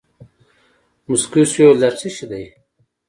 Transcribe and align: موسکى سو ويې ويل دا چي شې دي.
موسکى 1.07 1.43
سو 1.51 1.55
ويې 1.57 1.65
ويل 1.67 1.77
دا 1.83 1.89
چي 1.99 2.09
شې 2.15 2.25
دي. 2.31 2.43